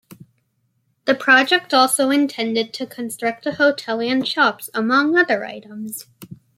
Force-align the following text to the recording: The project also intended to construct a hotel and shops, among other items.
The 1.05 1.13
project 1.13 1.75
also 1.75 2.09
intended 2.09 2.73
to 2.73 2.87
construct 2.87 3.45
a 3.45 3.51
hotel 3.51 3.99
and 4.01 4.27
shops, 4.27 4.67
among 4.73 5.15
other 5.15 5.45
items. 5.45 6.07